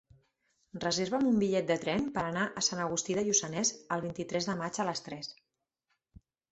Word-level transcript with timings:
Reserva'm 0.85 1.27
un 1.31 1.37
bitllet 1.43 1.67
de 1.73 1.77
tren 1.85 2.07
per 2.17 2.25
anar 2.31 2.47
a 2.49 2.65
Sant 2.71 2.83
Agustí 2.87 3.19
de 3.19 3.27
Lluçanès 3.29 3.75
el 3.97 4.05
vint-i-tres 4.09 4.51
de 4.53 4.61
maig 4.65 4.85
a 4.87 4.91
les 4.93 5.09
tres. 5.11 5.35